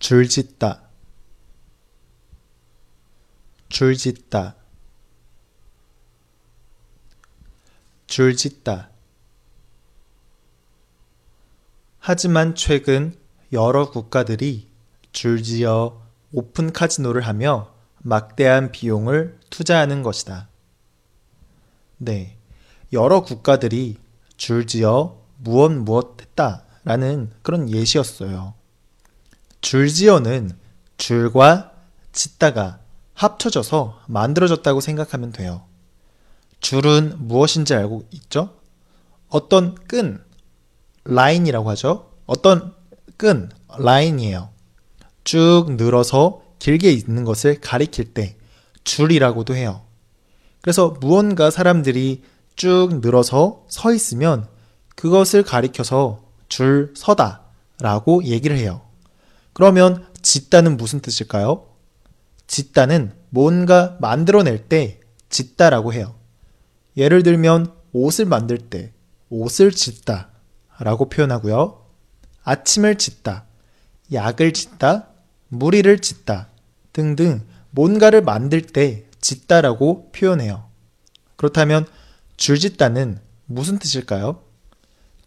[0.00, 0.82] 줄짓다
[3.68, 4.56] 줄짓다
[8.08, 8.90] 줄짓다
[12.00, 13.14] 하지만 최근
[13.52, 14.68] 여러 국가들이
[15.12, 20.48] 줄지어 오픈 카지노를 하며 막대한 비용을 투자하는 것이다.
[21.98, 22.38] 네.
[22.92, 23.98] 여러 국가들이
[24.36, 28.54] 줄지어 무엇 무엇 했다라는 그런 예시였어요.
[29.60, 30.52] 줄지어는
[30.96, 31.72] 줄과
[32.12, 32.80] 짓다가
[33.14, 35.62] 합쳐져서 만들어졌다고 생각하면 돼요.
[36.60, 38.56] 줄은 무엇인지 알고 있죠?
[39.28, 40.22] 어떤 끈,
[41.04, 42.10] 라인이라고 하죠.
[42.26, 42.74] 어떤
[43.16, 44.50] 끈, 라인이에요.
[45.24, 48.36] 쭉 늘어서 길게 있는 것을 가리킬 때
[48.84, 49.82] 줄이라고도 해요.
[50.60, 52.22] 그래서 무언가 사람들이
[52.56, 54.46] 쭉 늘어서 서 있으면
[54.96, 57.42] 그것을 가리켜서 줄 서다
[57.80, 58.82] 라고 얘기를 해요.
[59.52, 61.66] 그러면 짓다는 무슨 뜻일까요?
[62.46, 66.14] 짓다는 뭔가 만들어낼 때 짓다라고 해요.
[66.96, 68.92] 예를 들면 옷을 만들 때
[69.28, 70.30] 옷을 짓다
[70.78, 71.86] 라고 표현하고요.
[72.42, 73.44] 아침을 짓다,
[74.12, 75.08] 약을 짓다,
[75.48, 76.48] 무리를 짓다
[76.92, 80.68] 등등 뭔가를 만들 때 짓다라고 표현해요.
[81.36, 81.86] 그렇다면
[82.36, 84.42] 줄짓다는 무슨 뜻일까요?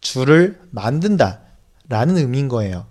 [0.00, 1.40] 줄을 만든다
[1.88, 2.86] 라는 의미인 거예요.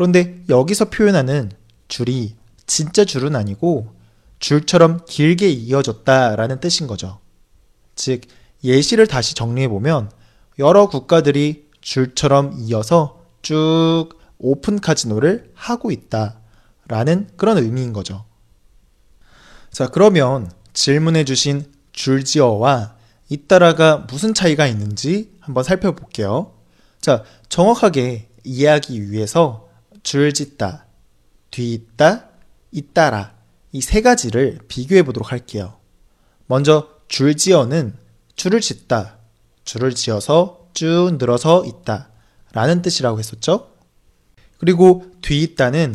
[0.00, 1.52] 그런데 여기서 표현하는
[1.88, 2.34] 줄이
[2.66, 3.94] 진짜 줄은 아니고
[4.38, 7.18] 줄처럼 길게 이어졌다 라는 뜻인 거죠.
[7.96, 8.22] 즉,
[8.64, 10.10] 예시를 다시 정리해 보면
[10.58, 16.40] 여러 국가들이 줄처럼 이어서 쭉 오픈 카지노를 하고 있다
[16.88, 18.24] 라는 그런 의미인 거죠.
[19.70, 22.96] 자, 그러면 질문해 주신 줄지어와
[23.28, 26.54] 잇따라가 무슨 차이가 있는지 한번 살펴볼게요.
[27.02, 29.68] 자, 정확하게 이해하기 위해서
[30.02, 30.86] 줄짓다,
[31.50, 32.28] 뒤있다,
[32.72, 33.34] 잇따라
[33.72, 35.78] 이 세 가지를 비교해 보도록 할게요.
[36.46, 37.96] 먼저 줄지어는
[38.34, 39.18] 줄을 짓다,
[39.64, 42.10] 줄을 지어서 쭉 늘어서 있다
[42.52, 43.70] 라는 뜻이라고 했었죠.
[44.58, 45.94] 그리고 뒤있다는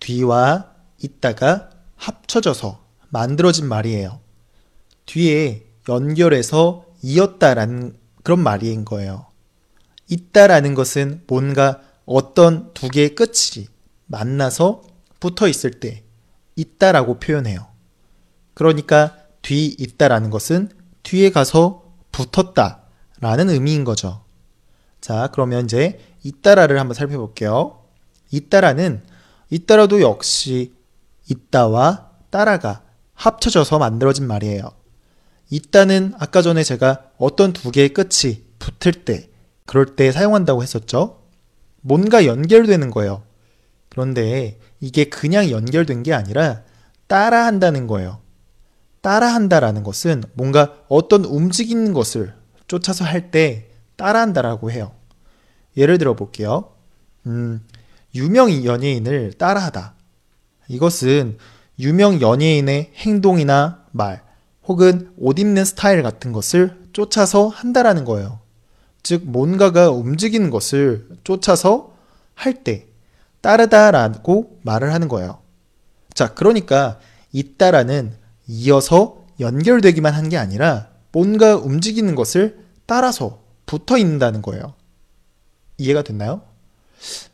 [0.00, 4.20] 뒤와 있다가 합쳐져서 만들어진 말이에요.
[5.06, 9.26] 뒤에 연결해서 이었다라는 그런 말인 거예요.
[10.08, 13.68] 있다라는 것은 뭔가 어떤 두 개의 끝이
[14.06, 14.82] 만나서
[15.20, 16.04] 붙어 있을 때
[16.56, 17.66] 있다라고 표현해요.
[18.54, 20.70] 그러니까 뒤 있다라는 것은
[21.02, 24.24] 뒤에 가서 붙었다라는 의미인 거죠.
[25.00, 27.82] 자, 그러면 이제 있다라를 한번 살펴볼게요.
[28.30, 29.02] 있다라는
[29.50, 30.72] 있다라도 역시
[31.28, 32.82] 있다와 따라가
[33.14, 34.70] 합쳐져서 만들어진 말이에요.
[35.50, 39.30] 있다는 아까 전에 제가 어떤 두 개의 끝이 붙을 때,
[39.66, 41.23] 그럴 때 사용한다고 했었죠?
[41.86, 43.22] 뭔가 연결되는 거예요.
[43.90, 46.62] 그런데 이게 그냥 연결된 게 아니라
[47.06, 48.20] 따라 한다는 거예요.
[49.02, 52.34] 따라 한다라는 것은 뭔가 어떤 움직이는 것을
[52.66, 54.92] 쫓아서 할 때 따라 한다라고 해요.
[55.76, 56.72] 예를 들어 볼게요.
[57.26, 57.62] 음,
[58.14, 59.94] 유명 연예인을 따라하다.
[60.68, 61.36] 이것은
[61.78, 64.22] 유명 연예인의 행동이나 말,
[64.66, 68.40] 혹은 옷 입는 스타일 같은 것을 쫓아서 한다라는 거예요.
[69.02, 71.92] 즉, 뭔가가 움직이는 것을 쫓아서
[72.34, 72.86] 할 때
[73.40, 75.40] 따르다라고 말을 하는 거예요.
[76.14, 76.98] 자, 그러니까
[77.32, 78.14] 있다라는
[78.46, 84.74] 이어서 연결되기만 한 게 아니라 뭔가 움직이는 것을 따라서 붙어 있는다는 거예요.
[85.78, 86.42] 이해가 됐나요?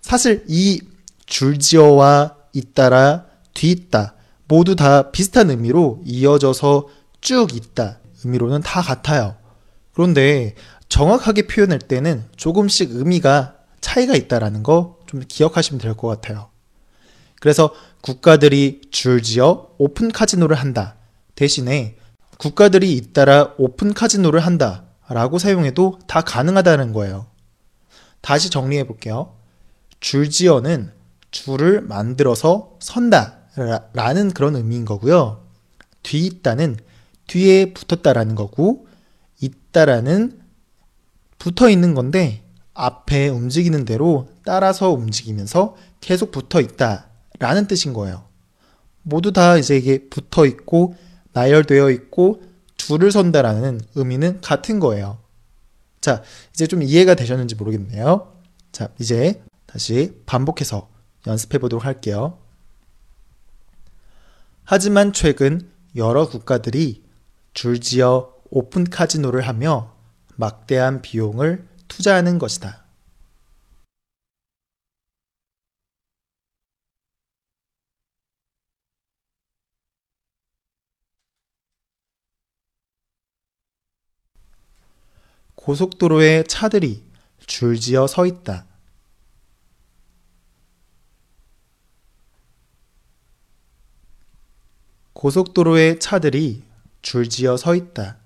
[0.01, 0.81] 사실 이
[1.27, 4.15] 줄지어와 잇따라, 뒤있다
[4.49, 6.89] 모두 다 비슷한 의미로 이어져서
[7.21, 9.37] 쭉 있다 의미로는 다 같아요.
[9.93, 10.55] 그런데
[10.89, 13.55] 정확하게 표현할 때는 조금씩 의미가
[13.91, 16.51] 차이가 있다라는 거 좀 기억하시면 될 것 같아요.
[17.41, 20.95] 그래서 국가들이 줄지어 오픈 카지노를 한다.
[21.34, 21.97] 대신에
[22.39, 24.84] 국가들이 잇따라 오픈 카지노를 한다.
[25.09, 27.27] 라고 사용해도 다 가능하다는 거예요.
[28.21, 29.34] 다시 정리해 볼게요.
[29.99, 30.93] 줄지어는
[31.33, 33.39] 줄을 만들어서 선다
[33.92, 35.45] 라는 그런 의미인 거고요.
[36.04, 36.78] 뒤잇다는
[37.27, 38.87] 뒤에 붙었다라는 거고
[39.41, 40.41] 잇다라는
[41.39, 42.45] 붙어 있는 건데
[42.80, 48.24] 앞에 움직이는 대로 따라서 움직이면서 계속 붙어 있다 라는 뜻인 거예요.
[49.03, 50.94] 모두 다 이제 이게 붙어 있고
[51.32, 52.42] 나열되어 있고
[52.77, 55.18] 줄을 선다라는 의미는 같은 거예요.
[56.00, 56.22] 자,
[56.53, 58.32] 이제 좀 이해가 되셨는지 모르겠네요.
[58.72, 60.88] 자, 이제 다시 반복해서
[61.27, 62.38] 연습해 보도록 할게요.
[64.65, 67.03] 하지만 최근 여러 국가들이
[67.53, 69.92] 줄지어 오픈 카지노를 하며
[70.36, 72.84] 막대한 비용을 투자하는 것이다.
[85.57, 87.04] 고속도로에 차들이
[87.47, 88.65] 줄지어 서 있다.
[95.13, 96.63] 고속도로에 차들이
[97.03, 98.16] 줄지어 서 있다.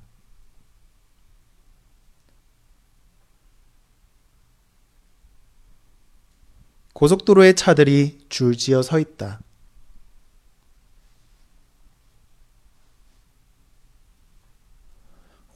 [6.95, 9.41] 고속도로에 차들이 줄지어 서 있다.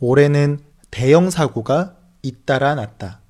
[0.00, 0.58] 올해는
[0.90, 3.20] 대형 사고가 잇따라 났다.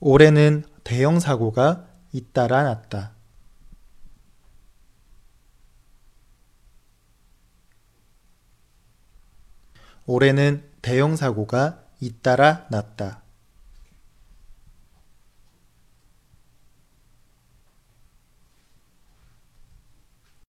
[0.00, 3.14] 올해는 대형 사고가 잇따라 났다.
[10.04, 13.22] 올해는 대형 사고가 잇따라 났다.